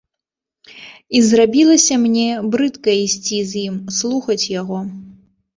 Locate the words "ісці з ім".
3.05-3.75